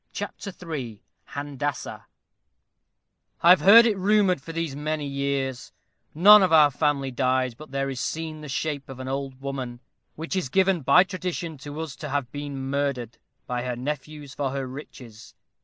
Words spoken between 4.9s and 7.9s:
years, None of our family dies but there